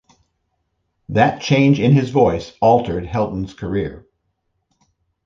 [1.09, 4.07] That change in his voice altered Helton's career.